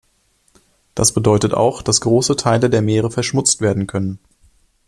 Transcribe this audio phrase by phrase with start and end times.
[0.95, 4.17] Das bedeutet auch, dass große Teile der Meere verschmutzt werden können.